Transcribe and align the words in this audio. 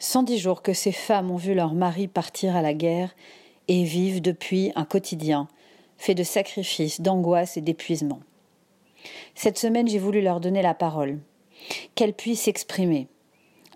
110 0.00 0.38
jours 0.38 0.62
que 0.62 0.72
ces 0.72 0.92
femmes 0.92 1.30
ont 1.30 1.36
vu 1.36 1.54
leur 1.54 1.74
mari 1.74 2.08
partir 2.08 2.56
à 2.56 2.62
la 2.62 2.72
guerre 2.72 3.14
et 3.68 3.84
vivent 3.84 4.22
depuis 4.22 4.72
un 4.74 4.86
quotidien 4.86 5.46
fait 5.98 6.14
de 6.14 6.22
sacrifices, 6.22 7.02
d'angoisse 7.02 7.58
et 7.58 7.60
d'épuisement. 7.60 8.20
Cette 9.34 9.58
semaine, 9.58 9.86
j'ai 9.86 9.98
voulu 9.98 10.22
leur 10.22 10.40
donner 10.40 10.62
la 10.62 10.72
parole, 10.72 11.18
qu'elles 11.94 12.14
puissent 12.14 12.42
s'exprimer, 12.42 13.08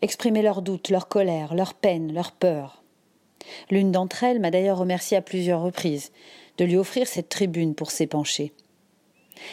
exprimer 0.00 0.40
leurs 0.40 0.62
doutes, 0.62 0.88
leur 0.88 1.08
colère, 1.08 1.54
leur 1.54 1.74
peine, 1.74 2.14
leur 2.14 2.32
peur. 2.32 2.82
L'une 3.70 3.92
d'entre 3.92 4.24
elles 4.24 4.40
m'a 4.40 4.50
d'ailleurs 4.50 4.78
remercié 4.78 5.18
à 5.18 5.22
plusieurs 5.22 5.60
reprises 5.60 6.10
de 6.56 6.64
lui 6.64 6.76
offrir 6.76 7.06
cette 7.06 7.28
tribune 7.28 7.74
pour 7.74 7.90
s'épancher. 7.90 8.54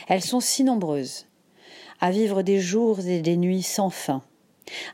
Elles 0.07 0.23
sont 0.23 0.39
si 0.39 0.63
nombreuses 0.63 1.27
à 1.99 2.11
vivre 2.11 2.41
des 2.41 2.61
jours 2.61 3.01
et 3.01 3.21
des 3.21 3.35
nuits 3.35 3.61
sans 3.61 3.89
fin, 3.89 4.23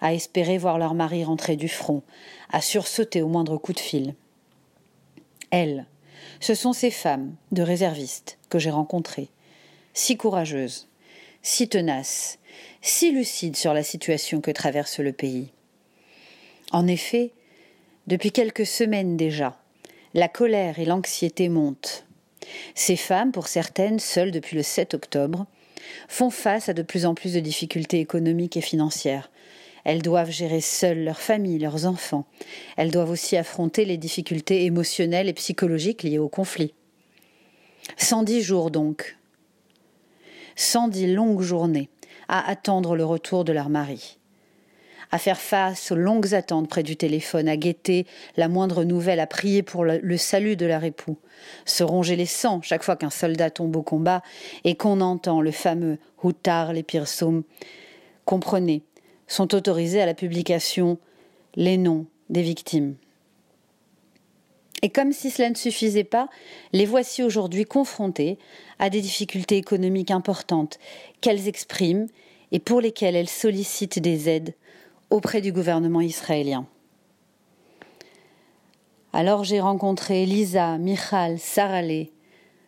à 0.02 0.14
espérer 0.14 0.58
voir 0.58 0.78
leur 0.78 0.94
mari 0.94 1.24
rentrer 1.24 1.56
du 1.56 1.68
front, 1.68 2.04
à 2.50 2.62
sursauter 2.62 3.22
au 3.22 3.28
moindre 3.28 3.58
coup 3.58 3.74
de 3.74 3.80
fil. 3.80 4.16
Elles, 5.52 5.86
ce 6.40 6.56
sont 6.56 6.74
ces 6.74 6.92
femmes 6.92 7.36
de 7.52 7.62
réservistes 7.62 8.38
que 8.50 8.60
j'ai 8.60 8.70
rencontrées, 8.70 9.30
si 9.94 10.18
courageuses, 10.18 10.88
si 11.42 11.68
tenaces, 11.68 12.40
si 12.82 13.12
lucides 13.12 13.56
sur 13.56 13.74
la 13.74 13.84
situation 13.84 14.42
que 14.42 14.52
traverse 14.52 15.00
le 15.00 15.14
pays. 15.14 15.52
En 16.72 16.88
effet, 16.88 17.32
depuis 18.08 18.32
quelques 18.32 18.66
semaines 18.66 19.18
déjà, 19.18 19.58
la 20.14 20.28
colère 20.28 20.80
et 20.80 20.86
l'anxiété 20.86 21.50
montent. 21.50 22.06
Ces 22.76 22.96
femmes, 22.96 23.32
pour 23.32 23.48
certaines 23.48 24.00
seules 24.00 24.32
depuis 24.32 24.56
le 24.56 24.64
7 24.64 24.94
octobre, 24.94 25.46
font 26.08 26.30
face 26.30 26.70
à 26.70 26.74
de 26.74 26.82
plus 26.82 27.06
en 27.06 27.14
plus 27.14 27.34
de 27.34 27.40
difficultés 27.40 28.00
économiques 28.00 28.58
et 28.58 28.62
financières. 28.62 29.30
Elles 29.84 30.02
doivent 30.02 30.32
gérer 30.32 30.62
seules 30.62 31.04
leur 31.04 31.20
famille, 31.20 31.60
leurs 31.60 31.86
enfants. 31.86 32.26
Elles 32.76 32.92
doivent 32.92 33.12
aussi 33.12 33.38
affronter 33.38 33.86
les 33.86 33.98
difficultés 33.98 34.66
émotionnelles 34.66 35.30
et 35.30 35.34
psychologiques 35.34 36.04
liées 36.04 36.20
au 36.20 36.30
conflit. 36.30 36.74
110 37.98 38.42
jours 38.42 38.72
donc. 38.72 39.18
110 40.56 41.14
longues 41.14 41.42
journées 41.42 41.90
à 42.28 42.50
attendre 42.50 42.96
le 42.96 43.06
retour 43.06 43.46
de 43.46 43.54
leur 43.54 43.70
mari 43.70 44.18
à 45.12 45.18
faire 45.18 45.40
face 45.40 45.92
aux 45.92 45.96
longues 45.96 46.34
attentes 46.34 46.70
près 46.70 46.84
du 46.84 46.98
téléphone, 46.98 47.48
à 47.48 47.58
guetter 47.58 48.06
la 48.36 48.48
moindre 48.48 48.84
nouvelle, 48.84 49.20
à 49.20 49.28
prier 49.28 49.64
pour 49.64 49.86
le, 49.86 50.18
salut 50.18 50.56
de 50.56 50.66
leur 50.66 50.84
époux, 50.84 51.18
se 51.66 51.84
ronger 51.84 52.16
les 52.16 52.26
sangs 52.26 52.62
chaque 52.62 52.84
fois 52.84 52.96
qu'un 52.96 53.10
soldat 53.10 53.50
tombe 53.50 53.76
au 53.76 53.84
combat 53.84 54.22
et 54.64 54.76
qu'on 54.76 55.02
entend 55.02 55.42
le 55.42 55.52
fameux 55.52 55.98
Hutar 56.24 56.74
les 56.74 56.84
Pirsum. 56.84 57.44
Comprenez, 58.26 58.84
sont 59.28 59.54
autorisés 59.54 60.02
à 60.02 60.06
la 60.06 60.14
publication 60.14 60.98
les 61.56 61.78
noms 61.78 62.06
des 62.30 62.42
victimes. 62.42 62.96
Et 64.84 64.90
comme 64.90 65.12
si 65.12 65.32
cela 65.32 65.50
ne 65.50 65.56
suffisait 65.56 66.04
pas, 66.04 66.30
les 66.72 66.86
voici 66.86 67.24
aujourd'hui 67.24 67.66
confrontées 67.66 68.38
à 68.80 68.90
des 68.90 69.02
difficultés 69.02 69.58
économiques 69.58 70.12
importantes 70.12 70.78
qu'elles 71.20 71.48
expriment 71.48 72.08
et 72.52 72.60
pour 72.60 72.80
lesquelles 72.80 73.16
elles 73.16 73.30
sollicitent 73.30 74.00
des 74.00 74.30
aides 74.30 74.54
auprès 75.10 75.42
du 75.42 75.52
gouvernement 75.52 76.02
israélien. 76.02 76.68
Alors 79.14 79.44
j'ai 79.44 79.60
rencontré 79.60 80.26
Lisa, 80.26 80.78
Michal, 80.78 81.40
Sarale, 81.40 82.08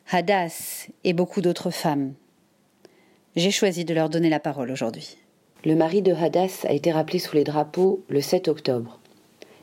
Hadas 0.09 0.87
et 1.03 1.13
beaucoup 1.13 1.41
d'autres 1.41 1.69
femmes. 1.69 2.15
J'ai 3.35 3.51
choisi 3.51 3.85
de 3.85 3.93
leur 3.93 4.09
donner 4.09 4.29
la 4.29 4.39
parole 4.39 4.71
aujourd'hui. 4.71 5.17
Le 5.65 5.75
mari 5.75 6.01
de 6.01 6.13
Hadas 6.13 6.65
a 6.67 6.71
été 6.71 6.89
rappelé 6.91 7.19
sous 7.19 7.35
les 7.35 7.43
drapeaux 7.43 8.05
le 8.07 8.21
7 8.21 8.47
octobre. 8.47 8.99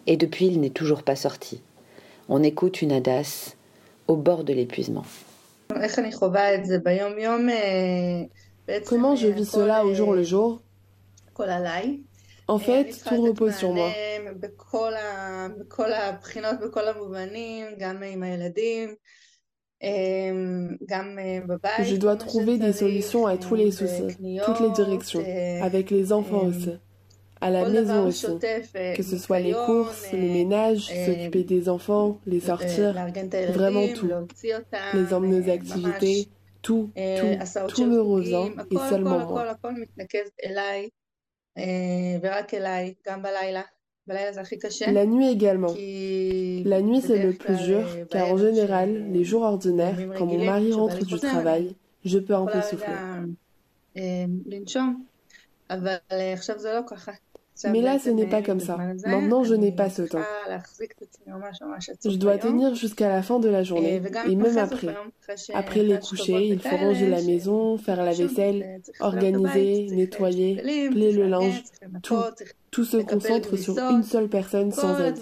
Et 0.07 0.19
depuis, 0.19 0.47
il 0.47 0.61
n'est 0.61 0.71
toujours 0.71 1.03
pas 1.03 1.17
sorti. 1.17 1.63
On 2.29 2.43
écoute 2.43 2.83
une 2.83 2.93
Hadas 2.93 3.57
au 4.07 4.17
bord 4.17 4.45
de 4.45 4.53
l'épuisement. 4.53 5.07
Comment 8.87 9.17
je 9.17 9.29
vis 9.29 9.47
cela 9.47 9.87
au 9.87 9.95
jour 9.95 10.13
le 10.13 10.23
jour? 10.23 10.61
En 12.49 12.59
fait, 12.59 13.03
tout 13.07 13.23
repose 13.23 13.55
sur 13.55 13.73
moi. 13.73 13.91
Je 21.83 21.97
dois 21.97 22.17
trouver 22.17 22.59
des 22.59 22.73
solutions 22.73 23.27
à 23.27 23.37
tous 23.37 23.55
les 23.55 23.71
soucis, 23.71 24.17
toutes 24.45 24.61
les 24.61 24.71
directions, 24.71 25.25
avec 25.63 25.91
les 25.91 26.13
enfants 26.13 26.47
aussi, 26.47 26.71
à 27.41 27.51
la 27.51 27.67
maison 27.69 28.07
aussi, 28.07 28.27
que 28.95 29.03
ce 29.03 29.19
soit 29.19 29.41
les 29.41 29.53
courses, 29.53 30.11
le 30.13 30.19
ménage, 30.19 30.93
s'occuper 31.05 31.45
des 31.45 31.69
enfants, 31.69 32.21
les 32.27 32.41
sortir, 32.41 32.95
vraiment 33.49 33.89
tout, 33.89 34.11
les 34.95 35.13
emmener 35.13 35.41
aux 35.41 35.51
activités, 35.51 36.29
tout, 36.63 36.91
tout, 37.15 37.39
tout 37.69 37.87
me 37.87 38.01
revient 38.01 38.51
et 38.71 38.79
seulement 38.89 39.19
moi. 39.27 39.45
La 44.87 45.07
nuit 45.07 45.29
également. 45.29 45.83
La 46.65 46.83
nuit 46.83 47.03
c'est 47.03 47.19
le 47.19 47.35
plus 47.35 47.57
dur 47.59 48.09
car 48.11 48.31
en 48.31 48.37
général, 48.39 49.11
les 49.13 49.25
jours 49.25 49.43
ordinaires, 49.43 50.07
quand 50.15 50.27
mon 50.27 50.39
mari 50.39 50.73
rentre 50.73 51.05
du 51.05 51.21
travail, 51.21 51.77
je 52.05 52.19
peux 52.19 52.35
un 52.35 52.47
peu 52.49 52.63
souffler. 52.63 53.01
Mais 57.65 57.81
là, 57.81 57.99
ce 57.99 58.11
n'est 58.11 58.29
pas 58.29 58.43
comme 58.43 58.61
ça. 58.61 58.77
Maintenant, 59.07 59.45
je 59.45 59.55
n'ai 59.55 59.73
pas 59.73 59.91
ce 59.91 60.03
temps. 60.03 60.23
Je 62.05 62.17
dois 62.17 62.39
tenir 62.39 62.75
jusqu'à 62.75 63.09
la 63.09 63.23
fin 63.23 63.39
de 63.39 63.49
la 63.49 63.63
journée, 63.63 64.03
et 64.29 64.37
même 64.37 64.59
après. 64.59 64.95
Après 65.55 65.83
les 65.83 65.99
coucher, 65.99 66.49
il 66.49 66.61
faut 66.61 66.77
ranger 66.77 67.09
la 67.09 67.23
maison, 67.23 67.79
faire 67.79 68.05
la 68.05 68.13
vaisselle, 68.13 68.81
organiser, 69.01 69.89
nettoyer, 69.91 70.57
plier 70.91 71.13
le 71.13 71.29
linge, 71.29 71.63
tout. 72.03 72.17
Tout 72.71 72.85
se 72.85 72.99
concentre 72.99 73.57
sur 73.57 73.79
une 73.79 74.03
seule 74.03 74.29
personne 74.29 74.71
sans 74.71 74.99
aide. 75.01 75.19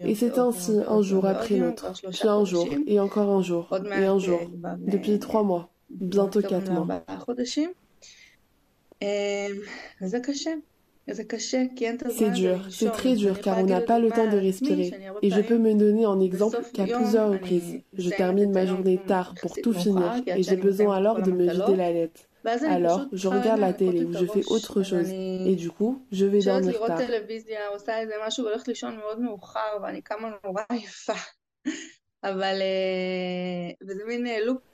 Et 0.00 0.14
c'est 0.14 0.38
ainsi 0.38 0.72
un 0.88 1.02
jour 1.02 1.26
après 1.26 1.56
l'autre, 1.56 1.92
puis 2.10 2.28
un 2.28 2.44
jour, 2.44 2.68
et 2.86 2.98
encore 2.98 3.30
un 3.30 3.42
jour, 3.42 3.68
et 3.96 4.04
un 4.04 4.18
jour, 4.18 4.40
depuis 4.78 5.18
trois 5.18 5.42
mois, 5.44 5.70
bientôt 5.90 6.40
quatre 6.42 6.72
mois. 6.72 6.86
C'est 12.10 12.30
dur, 12.30 12.66
c'est 12.70 12.90
très 12.92 13.14
dur 13.16 13.40
car 13.40 13.58
on 13.58 13.64
n'a 13.64 13.80
pas 13.80 13.98
le 13.98 14.10
temps 14.10 14.30
de 14.30 14.36
respirer. 14.36 14.92
Et 15.22 15.30
je 15.30 15.40
peux 15.40 15.58
me 15.58 15.74
donner 15.74 16.06
en 16.06 16.20
exemple 16.20 16.58
qu'à 16.72 16.84
plusieurs 16.86 17.30
reprises, 17.30 17.80
je 17.94 18.10
termine 18.10 18.52
ma 18.52 18.66
journée 18.66 18.98
tard 19.06 19.34
pour 19.40 19.54
tout 19.56 19.72
finir. 19.72 20.22
et 20.26 20.42
j'ai 20.42 20.56
besoin 20.56 20.96
alors 20.96 21.22
de 21.22 21.30
me 21.30 21.50
vider 21.50 21.76
la 21.76 21.92
tête. 21.92 22.29
Alors, 22.68 23.06
je 23.12 23.28
regarde 23.28 23.60
la 23.60 23.72
télé 23.72 24.04
ou 24.04 24.12
je 24.12 24.26
fais 24.26 24.44
autre 24.52 24.82
chose. 24.82 25.08
Et 25.46 25.56
du 25.56 25.70
coup, 25.70 26.02
je 26.12 26.24
vais 26.26 26.40
dormir 26.60 26.72
tard. 26.86 26.98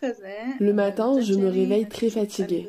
Le 0.60 0.72
matin, 0.72 1.20
je 1.20 1.34
me 1.34 1.48
réveille 1.48 1.88
très 1.88 2.10
fatiguée. 2.10 2.68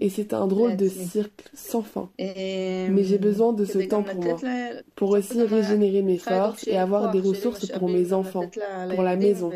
Et 0.00 0.10
c'est 0.10 0.34
un 0.34 0.46
drôle 0.46 0.76
de 0.76 0.86
cirque 0.88 1.44
sans 1.54 1.82
fin. 1.82 2.10
Mais 2.90 3.04
j'ai 3.04 3.18
besoin 3.18 3.52
de 3.54 3.64
ce 3.64 3.78
temps 3.78 4.02
pour 4.02 4.22
moi, 4.22 4.36
pour 4.96 5.10
aussi 5.10 5.42
régénérer 5.42 6.02
mes 6.02 6.18
forces 6.18 6.66
et 6.68 6.76
avoir 6.76 7.10
des 7.10 7.20
ressources 7.20 7.66
pour 7.72 7.88
mes 7.88 8.12
enfants, 8.12 8.50
pour 8.94 9.02
la 9.02 9.16
maison. 9.16 9.50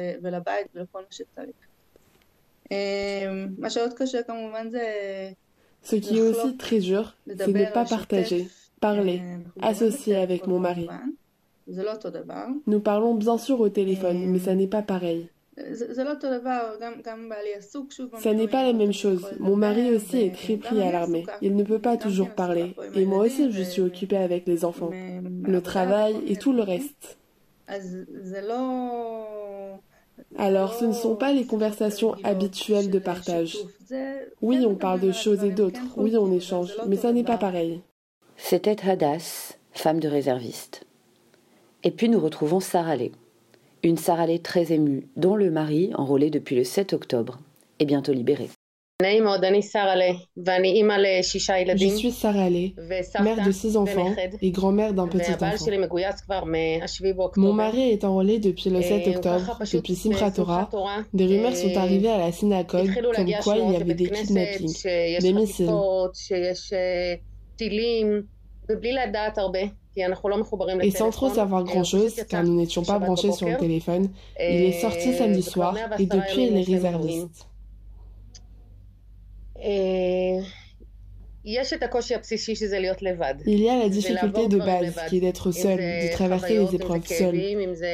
Ce 5.82 5.96
qui 5.96 6.18
est 6.18 6.20
aussi 6.20 6.56
très 6.56 6.78
dur, 6.78 7.14
c'est 7.26 7.48
ne 7.48 7.72
pas 7.72 7.84
partager, 7.84 8.48
parler, 8.80 9.22
associer 9.60 10.16
avec 10.16 10.46
mon 10.46 10.58
mari. 10.58 10.88
Nous 12.66 12.80
parlons 12.80 13.14
bien 13.14 13.38
sûr 13.38 13.60
au 13.60 13.68
téléphone, 13.68 14.26
mais 14.26 14.38
ça 14.38 14.54
n'est 14.54 14.66
pas 14.66 14.82
pareil. 14.82 15.28
Ça 18.18 18.34
n'est 18.34 18.48
pas 18.48 18.64
la 18.64 18.72
même 18.72 18.92
chose. 18.92 19.26
Mon 19.38 19.56
mari 19.56 19.94
aussi 19.94 20.18
est 20.18 20.34
très 20.34 20.56
pris 20.56 20.80
à 20.80 20.90
l'armée. 20.92 21.26
Il 21.42 21.54
ne 21.56 21.64
peut 21.64 21.78
pas 21.78 21.96
toujours 21.96 22.30
parler. 22.30 22.74
Et 22.94 23.04
moi 23.04 23.24
aussi, 23.26 23.52
je 23.52 23.62
suis 23.62 23.82
occupée 23.82 24.16
avec 24.16 24.46
les 24.46 24.64
enfants, 24.64 24.90
le 24.92 25.60
travail 25.60 26.16
et 26.26 26.36
tout 26.36 26.52
le 26.52 26.62
reste. 26.62 27.18
Alors, 30.36 30.74
ce 30.74 30.84
ne 30.84 30.92
sont 30.92 31.16
pas 31.16 31.32
les 31.32 31.44
conversations 31.44 32.14
habituelles 32.22 32.90
de 32.90 32.98
partage. 32.98 33.58
Oui, 34.40 34.64
on 34.66 34.74
parle 34.74 35.00
de 35.00 35.12
choses 35.12 35.42
et 35.44 35.50
d'autres, 35.50 35.80
oui, 35.96 36.16
on 36.16 36.32
échange, 36.32 36.72
mais 36.86 36.96
ça 36.96 37.12
n'est 37.12 37.24
pas 37.24 37.38
pareil. 37.38 37.80
C'était 38.36 38.76
Hadas, 38.88 39.56
femme 39.72 40.00
de 40.00 40.08
réserviste. 40.08 40.84
Et 41.82 41.90
puis 41.90 42.08
nous 42.08 42.20
retrouvons 42.20 42.60
Sarah 42.60 42.96
Lé, 42.96 43.12
Une 43.82 43.98
Sarah 43.98 44.26
très 44.38 44.72
émue, 44.72 45.08
dont 45.16 45.34
le 45.34 45.50
mari, 45.50 45.90
enrôlé 45.94 46.30
depuis 46.30 46.56
le 46.56 46.64
7 46.64 46.92
octobre, 46.92 47.40
est 47.78 47.86
bientôt 47.86 48.12
libéré. 48.12 48.50
Je 51.76 51.96
suis 51.96 52.10
Sarah 52.10 52.50
Lé, 52.50 52.74
mère 53.22 53.44
de 53.44 53.50
six 53.50 53.76
enfants 53.76 54.14
et 54.42 54.50
grand-mère 54.50 54.92
d'un 54.92 55.08
petit 55.08 55.30
enfant. 55.32 55.64
Mon 57.36 57.52
mari 57.52 57.90
est 57.90 58.04
enrôlé 58.04 58.38
depuis 58.38 58.68
le 58.70 58.82
7 58.82 59.06
octobre, 59.16 59.58
depuis 59.72 59.94
Simchat 59.94 60.30
Torah. 60.32 60.68
Des 61.14 61.26
rumeurs 61.26 61.56
sont 61.56 61.76
arrivées 61.76 62.10
à 62.10 62.18
la 62.18 62.32
synagogue 62.32 62.90
comme 63.14 63.30
quoi 63.42 63.56
il 63.56 63.72
y 63.72 63.76
avait 63.76 63.94
des 63.94 64.08
kidnappings, 64.10 64.82
des 65.20 65.32
missiles. 65.32 65.66
Et 70.82 70.90
sans 70.92 71.10
trop 71.10 71.28
savoir 71.30 71.64
grand-chose, 71.64 72.14
car 72.28 72.44
nous 72.44 72.54
n'étions 72.56 72.82
pas 72.84 72.98
branchés 72.98 73.32
sur 73.32 73.48
le 73.48 73.56
téléphone, 73.56 74.08
il 74.38 74.62
est 74.64 74.80
sorti 74.80 75.12
samedi 75.14 75.42
soir 75.42 75.74
et 75.98 76.06
depuis 76.06 76.44
il 76.46 76.56
est 76.56 76.62
réserviste. 76.62 77.46
Il 79.62 80.42
y 81.46 81.58
a 83.70 83.78
la 83.78 83.88
difficulté 83.88 84.48
de 84.48 84.58
base 84.58 84.94
qui 85.08 85.16
est 85.16 85.20
d'être 85.20 85.50
seul, 85.52 85.78
de 85.78 86.12
traverser 86.12 86.58
les 86.58 86.74
épreuves 86.74 87.06
seul, 87.06 87.34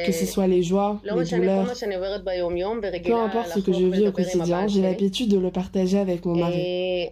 que 0.05 0.11
ce 0.11 0.25
soit 0.25 0.47
les 0.47 0.63
joies, 0.63 0.99
les 1.03 1.11
douleurs. 1.25 1.73
Peu 3.03 3.15
importe 3.15 3.49
ce 3.49 3.59
que 3.59 3.73
je 3.73 3.85
vis 3.85 4.07
au 4.07 4.11
quotidien, 4.11 4.67
j'ai 4.67 4.81
l'habitude 4.81 5.29
de 5.31 5.39
le 5.39 5.51
partager 5.51 5.99
avec 5.99 6.25
mon 6.25 6.35
mari. 6.35 7.09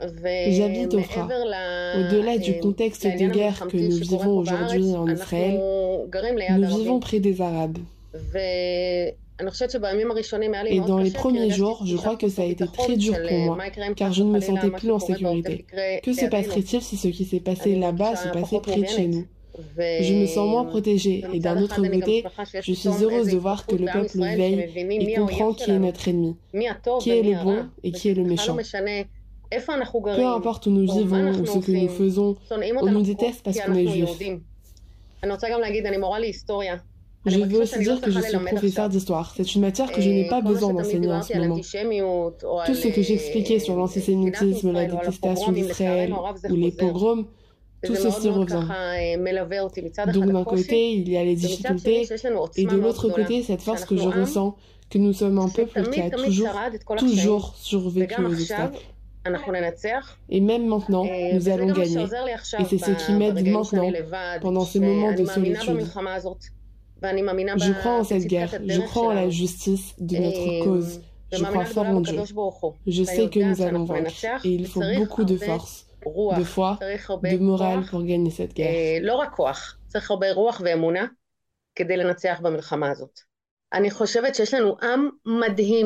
J'habite 0.00 0.94
au 0.94 1.00
Fra. 1.00 1.26
Au-delà 1.26 2.38
du 2.38 2.58
contexte 2.58 3.06
de 3.06 3.28
guerre 3.28 3.66
que 3.68 3.76
nous 3.76 3.96
vivons 3.96 4.38
aujourd'hui 4.38 4.94
en 4.94 5.06
Israël, 5.06 5.60
nous 6.58 6.76
vivons 6.78 6.98
près 6.98 7.20
des 7.20 7.40
Arabes. 7.40 7.78
Et 10.66 10.80
dans 10.80 10.98
les 10.98 11.10
premiers 11.10 11.50
jours, 11.50 11.82
je 11.84 11.96
crois 11.96 12.16
que 12.16 12.28
ça 12.28 12.42
a 12.42 12.44
été 12.44 12.66
très 12.66 12.96
dur 12.96 13.14
pour 13.28 13.38
moi, 13.38 13.58
car 13.96 14.12
je 14.12 14.22
ne 14.22 14.30
me 14.30 14.40
sentais 14.40 14.70
plus 14.70 14.90
en 14.90 14.98
sécurité. 14.98 15.66
Que 16.02 16.12
se 16.12 16.26
passerait-il 16.26 16.82
si 16.82 16.96
ce 16.96 17.08
qui 17.08 17.24
s'est 17.24 17.40
passé 17.40 17.76
là-bas 17.76 18.16
se 18.16 18.28
passait 18.28 18.60
près 18.60 18.80
de 18.80 18.86
chez 18.86 19.06
nous 19.06 19.26
je 19.78 20.14
me 20.14 20.26
sens 20.26 20.48
moins 20.48 20.64
protégée 20.64 21.24
et 21.32 21.38
d'un 21.38 21.60
autre 21.60 21.76
côté, 21.82 22.24
je 22.62 22.72
suis 22.72 22.88
heureuse 22.88 23.28
de 23.28 23.36
voir 23.36 23.66
que 23.66 23.76
le 23.76 23.84
peuple 23.86 24.18
veille 24.18 24.70
et 24.90 25.14
comprend 25.14 25.52
qui 25.52 25.70
est 25.70 25.78
notre 25.78 26.08
ennemi, 26.08 26.36
qui 27.00 27.10
est 27.10 27.22
le 27.22 27.44
bon 27.44 27.66
et 27.82 27.92
qui 27.92 28.08
est 28.08 28.14
le 28.14 28.24
méchant. 28.24 28.56
Peu 28.56 30.26
importe 30.26 30.66
où 30.66 30.70
nous 30.70 30.90
vivons 30.90 31.30
ou 31.32 31.46
ce 31.46 31.58
que 31.58 31.72
nous 31.72 31.88
faisons, 31.88 32.36
on 32.50 32.90
nous 32.90 33.02
déteste 33.02 33.42
parce 33.42 33.60
qu'on 33.60 33.74
est 33.74 33.86
juif. 33.86 34.10
Je 37.24 37.38
veux 37.38 37.60
aussi 37.60 37.78
dire 37.78 38.00
que 38.00 38.10
je 38.10 38.20
suis 38.20 38.38
professeur 38.38 38.88
d'histoire. 38.88 39.32
C'est 39.36 39.54
une 39.54 39.60
matière 39.60 39.92
que 39.92 40.00
je 40.00 40.08
n'ai 40.08 40.28
pas 40.28 40.40
besoin 40.40 40.72
d'enseigner 40.74 41.12
en 41.12 41.22
ce 41.22 41.36
moment. 41.36 41.56
Tout 42.66 42.74
ce 42.74 42.88
que 42.88 43.02
j'expliquais 43.02 43.58
sur 43.58 43.76
l'antisémitisme, 43.76 44.72
la 44.72 44.86
détestation 44.86 45.52
d'Israël 45.52 46.12
ou 46.50 46.56
les 46.56 46.72
pogroms, 46.72 47.26
tout 47.84 47.94
ceci 47.94 48.28
revient. 48.28 48.66
Donc 50.12 50.26
d'un 50.26 50.44
côté, 50.44 50.92
il 50.92 51.08
y 51.08 51.16
a 51.16 51.24
les 51.24 51.36
difficultés, 51.36 52.08
et 52.56 52.64
de 52.64 52.76
l'autre 52.76 53.08
côté, 53.08 53.42
cette 53.42 53.62
force 53.62 53.84
que 53.84 53.96
je 53.96 54.08
ressens, 54.08 54.56
que 54.90 54.98
nous 54.98 55.12
sommes 55.12 55.38
un 55.38 55.48
peuple 55.48 55.88
qui 55.90 56.00
a 56.00 56.10
toujours, 56.10 56.50
toujours 56.98 57.54
survécu 57.56 58.20
aux 58.22 58.32
obstacles. 58.32 58.78
Et 60.28 60.40
même 60.40 60.66
maintenant, 60.66 61.06
nous 61.32 61.48
allons 61.48 61.72
gagner. 61.72 62.04
Et 62.58 62.64
c'est 62.68 62.78
ce 62.78 63.06
qui 63.06 63.12
m'aide 63.12 63.34
maintenant, 63.46 63.62
pendant 64.40 64.64
ces 64.64 64.80
moments 64.80 65.14
de 65.14 65.24
solitude. 65.24 65.86
Je 67.56 67.72
crois 67.72 67.92
en 67.98 68.04
cette 68.04 68.26
guerre, 68.26 68.50
je 68.66 68.80
crois 68.80 69.08
en 69.08 69.12
la 69.14 69.28
justice 69.30 69.94
de 69.98 70.16
notre 70.16 70.64
cause. 70.64 71.00
Je 71.32 71.42
crois 71.44 71.64
fort 71.64 71.86
en 71.86 72.00
Dieu. 72.00 72.20
Je 72.86 73.04
sais 73.04 73.28
que 73.28 73.40
nous 73.40 73.62
allons 73.62 73.84
vaincre 73.84 74.10
et 74.44 74.50
il 74.50 74.66
faut 74.66 74.82
beaucoup 74.96 75.24
de 75.24 75.36
force, 75.36 75.86
de 76.36 76.44
foi, 76.44 76.78
de 77.22 77.38
morale 77.38 77.84
pour 77.86 78.02
gagner 78.04 78.30
cette 78.30 78.54
guerre. 78.54 79.00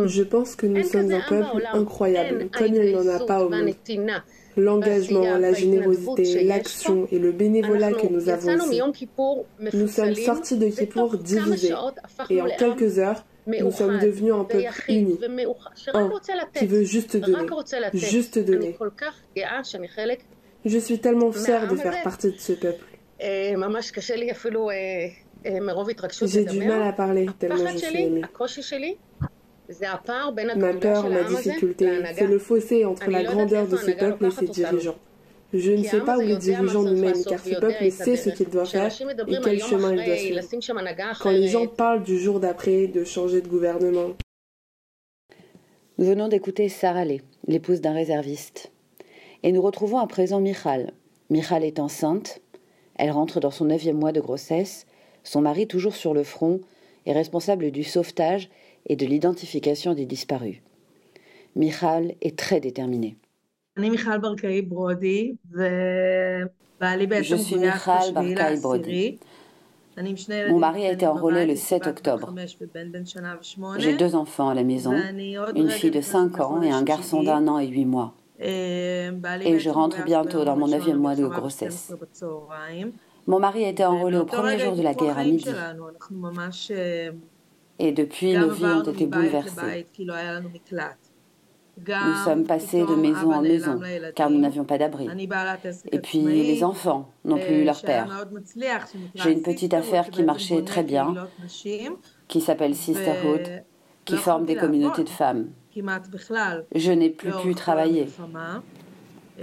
Je 0.08 0.22
pense 0.22 0.56
que 0.56 0.66
nous 0.66 0.82
sommes 0.82 1.12
un 1.12 1.20
peuple 1.20 1.68
incroyable, 1.72 2.50
comme 2.50 2.74
il 2.74 2.92
n'en 2.92 3.06
a 3.08 3.20
pas 3.24 3.44
au 3.44 3.48
monde 3.50 3.74
l'engagement, 4.56 5.36
la 5.38 5.52
générosité, 5.52 6.44
l'action 6.44 7.06
et 7.10 7.18
le 7.18 7.32
bénévolat 7.32 7.92
que 7.92 8.06
nous 8.06 8.28
avons 8.28 8.56
ici. 8.56 8.82
Nous 9.72 9.88
sommes 9.88 10.14
sortis 10.14 10.56
de 10.56 10.68
Kippour 10.68 11.16
divisés 11.18 11.74
et 12.30 12.40
en 12.40 12.48
quelques 12.56 12.98
heures, 12.98 13.24
nous 13.46 13.70
sommes 13.70 13.98
devenus 13.98 14.32
un 14.32 14.44
peuple 14.44 14.82
uni, 14.88 15.18
un. 15.92 16.10
qui 16.54 16.66
veut 16.66 16.82
juste 16.84 17.16
donner, 17.16 17.46
juste 17.94 18.38
donner. 18.38 18.76
Je 20.64 20.78
suis 20.78 20.98
tellement 20.98 21.30
fière 21.32 21.68
de 21.68 21.76
faire 21.76 22.02
partie 22.02 22.32
de 22.32 22.38
ce 22.38 22.52
peuple. 22.54 22.84
J'ai 26.22 26.44
du 26.44 26.64
mal 26.64 26.82
à 26.82 26.92
parler 26.92 27.26
tellement 27.38 27.66
je 27.68 27.78
suis 27.78 28.02
émue. 28.02 28.22
Ma 30.56 30.72
peur, 30.74 31.08
ma 31.08 31.24
difficulté, 31.24 32.02
c'est 32.14 32.26
le 32.26 32.38
fossé 32.38 32.84
entre 32.84 33.10
la 33.10 33.24
grandeur 33.24 33.66
de 33.66 33.76
ce 33.76 33.90
peuple 33.90 34.26
et 34.26 34.30
ses 34.30 34.46
dirigeants. 34.46 34.96
Je 35.52 35.72
ne 35.72 35.82
sais 35.84 36.00
pas 36.00 36.18
où 36.18 36.20
les 36.20 36.36
dirigeants 36.36 36.82
nous 36.82 36.96
mènent, 36.96 37.24
car 37.24 37.40
ce 37.40 37.58
peuple 37.58 37.90
sait 37.90 38.16
ce 38.16 38.30
qu'il 38.30 38.48
doit 38.48 38.64
faire 38.64 38.92
et 38.92 39.38
quel 39.42 39.60
chemin 39.60 39.94
il 39.94 40.04
doit 40.04 40.16
suivre. 40.16 41.14
Quand 41.20 41.30
les 41.30 41.48
gens 41.48 41.66
parlent 41.66 42.02
du 42.02 42.18
jour 42.18 42.40
d'après 42.40 42.86
de 42.88 43.04
changer 43.04 43.40
de 43.40 43.48
gouvernement. 43.48 44.10
Nous 45.98 46.04
venons 46.04 46.28
d'écouter 46.28 46.68
Sarah 46.68 47.04
Lé, 47.04 47.22
l'épouse 47.46 47.80
d'un 47.80 47.94
réserviste. 47.94 48.70
Et 49.42 49.52
nous 49.52 49.62
retrouvons 49.62 49.98
à 49.98 50.06
présent 50.06 50.40
Michal. 50.40 50.92
Michal 51.30 51.64
est 51.64 51.78
enceinte. 51.78 52.40
Elle 52.96 53.10
rentre 53.10 53.40
dans 53.40 53.50
son 53.50 53.66
neuvième 53.66 53.98
mois 53.98 54.12
de 54.12 54.20
grossesse. 54.20 54.86
Son 55.22 55.40
mari, 55.40 55.66
toujours 55.66 55.94
sur 55.94 56.12
le 56.12 56.22
front, 56.22 56.60
est 57.06 57.12
responsable 57.12 57.70
du 57.70 57.84
sauvetage 57.84 58.50
et 58.86 58.96
de 58.96 59.06
l'identification 59.06 59.94
des 59.94 60.06
disparus. 60.06 60.58
Michal 61.54 62.14
est 62.20 62.38
très 62.38 62.60
déterminée. 62.60 63.16
Je 63.76 63.84
suis 67.36 67.56
Michal 67.56 68.12
Barkai 68.12 68.60
Brody. 68.60 69.18
Mon 70.48 70.58
mari 70.58 70.86
a 70.86 70.92
été 70.92 71.06
enrôlé 71.06 71.46
le 71.46 71.56
7 71.56 71.86
octobre. 71.86 72.34
J'ai 73.78 73.96
deux 73.96 74.14
enfants 74.14 74.50
à 74.50 74.54
la 74.54 74.62
maison, 74.62 74.92
une 75.54 75.70
fille 75.70 75.90
de 75.90 76.02
5 76.02 76.40
ans 76.40 76.60
et 76.62 76.70
un 76.70 76.82
garçon 76.82 77.22
d'un 77.22 77.48
an 77.48 77.58
et 77.58 77.66
8 77.66 77.84
mois. 77.86 78.14
Et 78.38 79.58
je 79.58 79.70
rentre 79.70 80.04
bientôt 80.04 80.44
dans 80.44 80.56
mon 80.56 80.68
neuvième 80.68 80.98
mois 80.98 81.16
de 81.16 81.26
grossesse. 81.26 81.94
Mon 83.26 83.40
mari 83.40 83.64
a 83.64 83.68
été 83.70 83.84
enrôlé 83.84 84.18
au 84.18 84.26
premier 84.26 84.58
jour 84.58 84.76
de 84.76 84.82
la 84.82 84.94
guerre 84.94 85.18
à 85.18 85.24
midi. 85.24 85.48
Et 87.78 87.92
depuis, 87.92 88.36
nos 88.36 88.50
vies 88.50 88.64
ont 88.64 88.82
été 88.82 89.06
bouleversées. 89.06 89.86
Nous 91.78 92.14
sommes 92.24 92.44
passés 92.44 92.80
de 92.80 92.94
maison 92.94 93.32
en 93.32 93.42
maison, 93.42 93.78
car 94.14 94.30
nous 94.30 94.38
n'avions 94.38 94.64
pas 94.64 94.78
d'abri. 94.78 95.08
Et 95.92 95.98
puis, 95.98 96.20
les 96.20 96.64
enfants 96.64 97.10
n'ont 97.24 97.38
plus 97.38 97.62
eu 97.62 97.64
leur 97.64 97.82
père. 97.82 98.26
J'ai 99.14 99.32
une 99.32 99.42
petite 99.42 99.74
affaire 99.74 100.10
qui 100.10 100.22
marchait 100.22 100.62
très 100.62 100.82
bien, 100.82 101.28
qui 102.28 102.40
s'appelle 102.40 102.74
Sisterhood, 102.74 103.62
qui 104.06 104.16
forme 104.16 104.46
des 104.46 104.56
communautés 104.56 105.04
de 105.04 105.10
femmes. 105.10 105.50
Je 106.74 106.92
n'ai 106.92 107.10
plus 107.10 107.32
pu 107.42 107.54
travailler, 107.54 108.06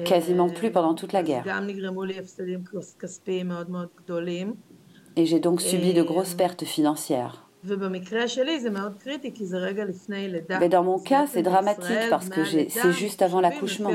quasiment 0.04 0.50
plus 0.50 0.72
pendant 0.72 0.96
toute 0.96 1.14
la 1.14 1.22
guerre. 1.22 1.46
Et 5.16 5.28
j'ai 5.28 5.40
donc 5.40 5.62
subi 5.62 5.94
de 5.94 6.02
grosses 6.02 6.34
pertes 6.34 6.64
financières. 6.64 7.43
Mais 10.60 10.70
dans 10.70 10.84
mon 10.84 11.00
cas, 11.00 11.28
c'est 11.28 11.44
dramatique 11.44 12.10
parce 12.10 12.30
que 12.30 12.44
c'est 12.44 12.92
juste 12.92 13.22
avant 13.22 13.40
l'accouchement. 13.40 13.92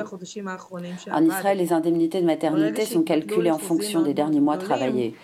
En 1.12 1.25
Israël, 1.25 1.58
les 1.58 1.72
indemnités 1.72 2.20
de 2.20 2.26
maternité 2.26 2.84
sont 2.84 3.02
calculées 3.02 3.50
en 3.50 3.58
fonction 3.58 4.02
des 4.02 4.14
derniers 4.14 4.40
mois 4.40 4.56
travaillés. 4.56 5.14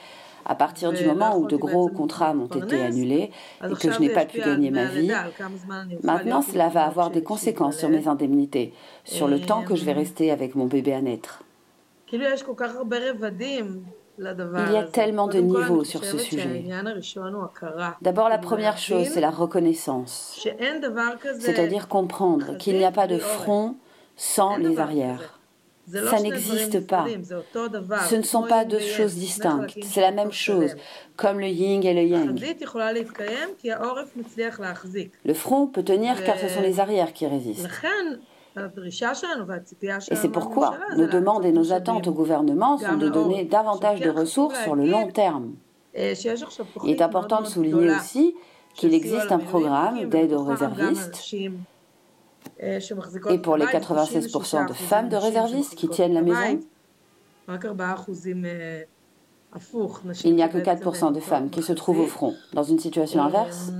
À 0.47 0.55
partir 0.55 0.93
du 0.93 1.07
moment 1.07 1.39
où 1.39 1.47
de 1.47 1.57
gros 1.57 1.89
contrats 1.89 2.35
m'ont 2.35 2.49
été 2.49 2.79
annulés 2.83 3.31
et 3.65 3.75
que 3.75 3.91
je 3.91 3.99
n'ai 3.99 4.11
pas 4.11 4.27
pu 4.27 4.41
gagner 4.41 4.71
ma 4.71 4.85
vie, 4.85 5.11
maintenant 6.03 6.43
cela 6.43 6.69
va 6.69 6.85
avoir 6.85 7.11
des 7.11 7.23
conséquences 7.23 7.79
sur 7.79 7.89
mes 7.89 8.09
indemnités, 8.09 8.75
sur 9.05 9.27
le 9.27 9.41
temps 9.41 9.63
que 9.63 9.75
je 9.75 9.85
vais 9.87 9.95
rester 9.95 10.31
avec 10.31 10.55
mon 10.55 10.67
bébé 10.67 10.93
à 10.93 11.01
naître. 11.01 11.43
Il 14.19 14.73
y 14.73 14.77
a 14.77 14.85
tellement 14.85 15.27
de 15.27 15.39
niveaux 15.39 15.85
sur 15.85 16.05
ce 16.05 16.19
sujet. 16.19 16.65
D'abord, 18.03 18.29
la 18.29 18.39
première 18.39 18.79
chose, 18.79 19.09
c'est 19.09 19.21
la 19.21 19.31
reconnaissance, 19.31 20.47
c'est-à-dire 21.41 21.89
comprendre 21.89 22.57
qu'il 22.59 22.79
n'y 22.79 22.85
a 22.85 22.93
pas 22.93 23.07
de 23.07 23.19
front 23.19 23.77
sans 24.17 24.57
les 24.57 24.79
arrières. 24.79 25.41
Ça 25.87 26.19
n'existe 26.21 26.87
pas. 26.87 27.05
Ce 28.09 28.15
ne 28.15 28.23
sont 28.23 28.45
pas 28.45 28.65
deux 28.65 28.79
choses 28.79 29.17
distinctes. 29.17 29.77
C'est 29.83 30.01
la 30.01 30.13
même 30.13 30.33
chose, 30.33 30.77
comme 31.17 31.41
le 31.41 31.49
yin 31.49 31.83
et 31.85 31.93
le 31.93 32.05
yang. 32.05 32.41
Le 35.25 35.35
front 35.35 35.67
peut 35.67 35.83
tenir 35.83 36.25
car 36.25 36.39
ce 36.39 36.49
sont 36.49 36.63
les 36.63 36.81
arrières 36.81 37.13
qui 37.13 37.27
résistent. 37.27 37.69
Et 38.57 40.17
c'est 40.17 40.29
pourquoi 40.29 40.79
nos 40.97 41.07
demandes 41.07 41.45
et 41.45 41.53
nos 41.53 41.73
attentes 41.73 42.07
au 42.07 42.13
gouvernement 42.13 42.79
sont 42.79 42.97
de 42.97 43.09
donner 43.09 43.45
davantage 43.45 44.01
de 44.01 44.11
ressources 44.11 44.61
sur 44.63 44.77
le 44.77 44.87
long 44.87 45.11
terme. 45.11 45.55
Il 45.95 46.91
est 46.91 47.03
important 47.03 47.41
de 47.41 47.47
souligner 47.47 47.91
aussi 47.91 48.35
qu'il 48.75 48.95
existe 48.95 49.33
un 49.33 49.39
programme 49.39 50.09
d'aide 50.09 50.33
aux 50.33 50.45
réservistes 50.45 51.35
et 52.61 53.39
pour 53.39 53.57
les 53.57 53.67
96% 53.67 54.69
de 54.69 54.73
femmes 54.73 55.09
de 55.09 55.17
réservistes 55.17 55.75
qui 55.75 55.89
tiennent 55.89 56.15
la 56.15 56.23
maison, 56.23 56.61
il 60.25 60.35
n'y 60.35 60.43
a 60.43 60.49
que 60.49 60.59
4% 60.59 61.13
de 61.13 61.21
femmes 61.21 61.51
qui 61.51 61.63
se 61.63 61.73
trouvent 61.73 62.01
au 62.01 62.07
front. 62.07 62.35
Dans 62.53 62.63
une 62.63 62.79
situation 62.79 63.23
inverse, 63.23 63.73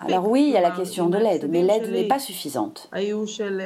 alors 0.00 0.28
oui, 0.28 0.44
il 0.46 0.50
y 0.52 0.56
a 0.56 0.60
la 0.60 0.70
question 0.70 1.08
de 1.08 1.18
l'aide, 1.18 1.48
mais 1.50 1.62
l'aide 1.62 1.90
n'est 1.90 2.06
pas 2.06 2.18
suffisante. 2.20 2.88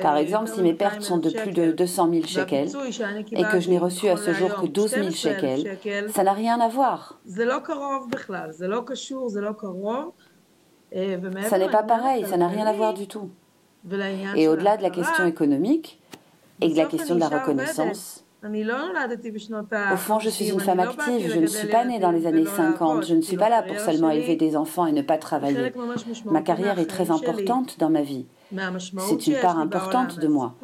Par 0.03 0.17
exemple, 0.17 0.49
si 0.49 0.63
mes 0.63 0.73
pertes 0.75 1.03
sont 1.03 1.19
de 1.19 1.31
plus 1.31 1.53
de 1.53 1.71
200 1.73 2.11
000 2.13 2.27
shekels 2.27 2.71
et 3.33 3.45
que 3.45 3.61
je 3.61 3.69
n'ai 3.71 3.79
reçu 3.79 4.09
à 4.09 4.17
ce 4.17 4.33
jour 4.33 4.55
que 4.55 4.67
12 4.67 4.91
000 4.91 5.11
shekels, 5.11 5.79
ça 6.11 6.23
n'a 6.25 6.33
rien 6.33 6.59
à 6.61 6.69
voir. 6.69 7.21
Ça 11.49 11.59
n'est 11.59 11.71
pas 11.71 11.83
pareil, 11.83 12.25
ça 12.27 12.37
n'a 12.39 12.49
rien 12.49 12.67
à 12.67 12.73
voir 12.73 12.95
du 12.95 13.07
tout. 13.07 13.29
Et 14.35 14.49
au-delà 14.49 14.77
de 14.79 14.83
la 14.83 14.91
question 14.91 15.27
économique 15.27 16.01
et 16.61 16.69
de 16.71 16.77
la 16.77 16.87
question 16.87 17.15
de 17.17 17.21
la 17.21 17.29
reconnaissance, 17.29 18.25
au 18.45 19.97
fond, 19.97 20.19
je 20.21 20.29
suis 20.29 20.51
une 20.51 20.61
femme 20.61 20.81
active, 20.81 21.33
je 21.33 21.39
ne 21.41 21.47
suis 21.47 21.69
pas 21.69 21.85
née 21.85 21.99
dans 21.99 22.11
les 22.11 22.27
années 22.27 22.47
50, 22.47 23.05
je 23.05 23.15
ne 23.15 23.23
suis 23.23 23.37
pas 23.37 23.49
là 23.49 23.63
pour 23.63 23.79
seulement 23.79 24.11
élever 24.11 24.37
des 24.37 24.57
enfants 24.57 24.87
et 24.87 24.93
ne 24.93 25.03
pas 25.03 25.19
travailler. 25.19 25.73
Ma 26.27 26.43
carrière 26.43 26.79
est 26.79 26.87
très 26.87 27.11
importante 27.11 27.79
dans 27.79 27.91
ma 27.91 28.03
vie. 28.03 28.27
C'est 28.99 29.27
une 29.27 29.41
part 29.41 29.59
importante 29.59 30.19
de 30.19 30.29
moi, 30.29 30.55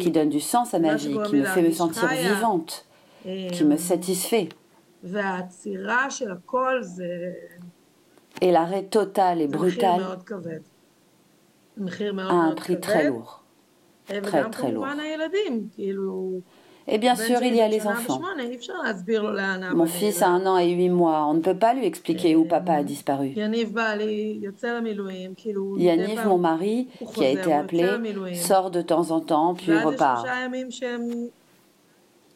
qui 0.00 0.10
donne 0.10 0.28
du 0.28 0.40
sens 0.40 0.74
à 0.74 0.78
ma 0.78 0.96
vie, 0.96 1.16
qui 1.26 1.36
me 1.36 1.44
fait 1.44 1.62
me 1.62 1.70
sentir 1.70 2.08
vivante, 2.08 2.86
qui 3.24 3.64
me 3.64 3.76
satisfait. 3.76 4.48
Et 8.40 8.50
l'arrêt 8.50 8.84
total 8.84 9.40
et 9.40 9.48
brutal 9.48 10.18
a 12.18 12.34
un 12.34 12.52
prix 12.54 12.80
très 12.80 13.08
lourd. 13.08 13.44
Très, 14.06 14.50
très 14.50 14.72
lourd. 14.72 14.86
Et 16.88 16.98
bien 16.98 17.14
sûr, 17.14 17.42
il 17.42 17.54
y 17.54 17.60
a 17.60 17.68
les 17.68 17.86
enfants. 17.86 18.20
Mon 19.74 19.86
fils 19.86 20.22
a 20.22 20.28
un 20.28 20.44
an 20.46 20.58
et 20.58 20.70
huit 20.70 20.88
mois. 20.88 21.26
On 21.26 21.34
ne 21.34 21.40
peut 21.40 21.56
pas 21.56 21.74
lui 21.74 21.86
expliquer 21.86 22.34
où 22.34 22.44
papa 22.44 22.74
a 22.74 22.82
disparu. 22.82 23.28
Yaniv, 25.76 26.26
mon 26.26 26.38
mari, 26.38 26.88
qui 27.14 27.24
a 27.24 27.30
été 27.30 27.52
appelé, 27.52 27.86
sort 28.34 28.70
de 28.70 28.82
temps 28.82 29.10
en 29.10 29.20
temps, 29.20 29.54
puis 29.54 29.76
repart. 29.78 30.26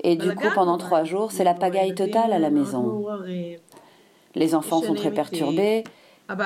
Et 0.02 0.16
du 0.16 0.34
coup, 0.34 0.48
pendant 0.54 0.78
trois 0.78 1.04
jours, 1.04 1.32
c'est 1.32 1.44
la 1.44 1.54
pagaille 1.54 1.94
totale 1.94 2.32
à 2.32 2.38
la 2.38 2.50
maison. 2.50 3.04
Les 4.34 4.54
enfants 4.54 4.82
sont 4.82 4.94
très 4.94 5.10
perturbés. 5.10 5.84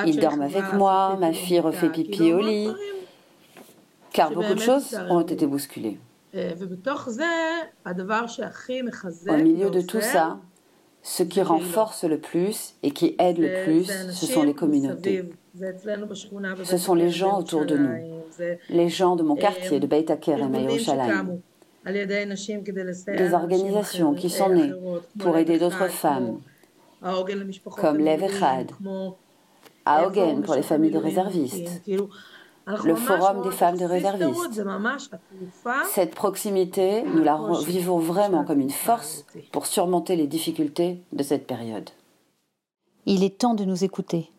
Ils 0.06 0.18
dorment 0.18 0.42
avec 0.42 0.72
moi. 0.74 1.16
Ma 1.18 1.32
fille 1.32 1.60
refait 1.60 1.90
pipi 1.90 2.32
au 2.32 2.40
lit. 2.40 2.70
Car 4.12 4.30
beaucoup 4.30 4.54
de 4.54 4.60
choses 4.60 4.98
ont 5.08 5.20
été 5.20 5.46
bousculées. 5.46 5.98
Au 6.32 6.38
milieu 9.36 9.70
de 9.70 9.80
tout 9.80 10.00
ça, 10.00 10.38
ce 11.02 11.22
qui 11.22 11.42
renforce 11.42 12.04
le 12.04 12.18
plus 12.18 12.74
et 12.82 12.92
qui 12.92 13.16
aide 13.18 13.38
le 13.38 13.64
plus, 13.64 13.90
ce 14.12 14.26
sont 14.26 14.42
les 14.42 14.54
communautés. 14.54 15.30
Ce 16.64 16.76
sont 16.76 16.94
les 16.94 17.10
gens 17.10 17.40
autour 17.40 17.66
de 17.66 17.76
nous, 17.76 18.22
les 18.68 18.88
gens 18.88 19.16
de 19.16 19.22
mon 19.22 19.34
quartier, 19.34 19.80
de 19.80 19.86
Beit 19.86 20.10
Akerem 20.10 20.54
et 20.54 20.62
Yerushalayim. 20.62 21.40
Des 21.84 23.34
organisations 23.34 24.14
qui 24.14 24.30
sont 24.30 24.50
nées 24.50 24.72
pour 25.18 25.36
aider 25.38 25.58
d'autres 25.58 25.88
femmes, 25.88 26.40
comme 27.80 27.98
Lev 27.98 28.22
Echad, 28.22 28.70
Aogen 29.86 30.42
pour 30.42 30.54
les 30.54 30.62
familles 30.62 30.90
de 30.90 30.98
réservistes, 30.98 31.82
le 32.66 32.94
Forum 32.94 33.42
des 33.42 33.50
femmes 33.50 33.76
de 33.76 33.84
réservistes. 33.84 34.62
Cette 35.92 36.14
proximité, 36.14 37.02
nous 37.02 37.22
la 37.22 37.38
vivons 37.66 37.98
vraiment 37.98 38.44
comme 38.44 38.60
une 38.60 38.70
force 38.70 39.24
pour 39.52 39.66
surmonter 39.66 40.16
les 40.16 40.26
difficultés 40.26 41.02
de 41.12 41.22
cette 41.22 41.46
période. 41.46 41.90
Il 43.06 43.24
est 43.24 43.38
temps 43.38 43.54
de 43.54 43.64
nous 43.64 43.84
écouter. 43.84 44.30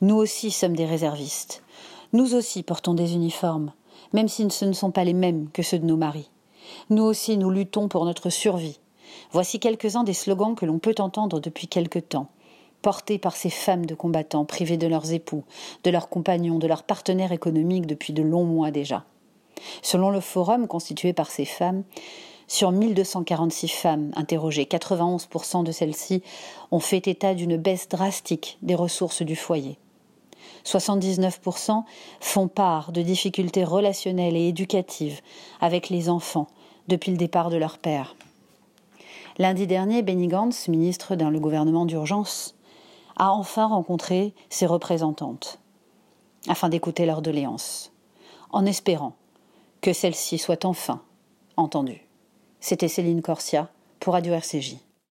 Nous 0.00 0.16
aussi 0.16 0.50
sommes 0.50 0.76
des 0.76 0.86
réservistes. 0.86 1.62
Nous 2.12 2.34
aussi 2.34 2.62
portons 2.62 2.94
des 2.94 3.14
uniformes, 3.14 3.72
même 4.12 4.28
si 4.28 4.48
ce 4.50 4.64
ne 4.64 4.72
sont 4.72 4.90
pas 4.90 5.04
les 5.04 5.14
mêmes 5.14 5.48
que 5.52 5.62
ceux 5.62 5.78
de 5.78 5.86
nos 5.86 5.96
maris. 5.96 6.30
Nous 6.90 7.02
aussi 7.02 7.36
nous 7.38 7.50
luttons 7.50 7.88
pour 7.88 8.04
notre 8.04 8.30
survie. 8.30 8.80
Voici 9.32 9.60
quelques-uns 9.60 10.04
des 10.04 10.12
slogans 10.12 10.54
que 10.54 10.66
l'on 10.66 10.78
peut 10.78 10.94
entendre 10.98 11.40
depuis 11.40 11.68
quelque 11.68 11.98
temps 11.98 12.28
portés 12.82 13.18
par 13.18 13.36
ces 13.36 13.50
femmes 13.50 13.86
de 13.86 13.94
combattants 13.94 14.44
privées 14.44 14.76
de 14.76 14.86
leurs 14.86 15.12
époux, 15.12 15.44
de 15.84 15.90
leurs 15.90 16.08
compagnons, 16.08 16.58
de 16.58 16.66
leurs 16.66 16.82
partenaires 16.82 17.32
économiques 17.32 17.86
depuis 17.86 18.12
de 18.12 18.22
longs 18.22 18.44
mois 18.44 18.70
déjà. 18.70 19.04
Selon 19.82 20.10
le 20.10 20.20
forum 20.20 20.66
constitué 20.66 21.12
par 21.12 21.30
ces 21.30 21.44
femmes, 21.44 21.82
sur 22.48 22.72
1246 22.72 23.68
femmes 23.68 24.10
interrogées, 24.16 24.64
91% 24.64 25.62
de 25.62 25.70
celles-ci 25.70 26.22
ont 26.72 26.80
fait 26.80 27.06
état 27.06 27.34
d'une 27.34 27.56
baisse 27.56 27.88
drastique 27.88 28.58
des 28.62 28.74
ressources 28.74 29.22
du 29.22 29.36
foyer. 29.36 29.78
79% 30.64 31.84
font 32.20 32.48
part 32.48 32.92
de 32.92 33.02
difficultés 33.02 33.64
relationnelles 33.64 34.36
et 34.36 34.48
éducatives 34.48 35.20
avec 35.60 35.90
les 35.90 36.08
enfants 36.08 36.48
depuis 36.88 37.12
le 37.12 37.16
départ 37.16 37.50
de 37.50 37.56
leur 37.56 37.78
père. 37.78 38.16
Lundi 39.38 39.66
dernier, 39.66 40.02
Benny 40.02 40.26
Gantz, 40.26 40.68
ministre 40.68 41.14
dans 41.14 41.30
le 41.30 41.38
gouvernement 41.40 41.86
d'urgence, 41.86 42.56
a 43.20 43.32
enfin 43.32 43.66
rencontré 43.66 44.32
ses 44.48 44.64
représentantes, 44.64 45.60
afin 46.48 46.70
d'écouter 46.70 47.04
leurs 47.04 47.20
doléances, 47.20 47.92
en 48.48 48.64
espérant 48.64 49.14
que 49.82 49.92
celles-ci 49.92 50.38
soient 50.38 50.64
enfin 50.64 51.02
entendues. 51.58 52.08
C'était 52.60 52.88
Céline 52.88 53.20
Corsia 53.20 53.68
pour 54.00 54.14
Radio 54.14 54.32
RCJ. 54.32 54.76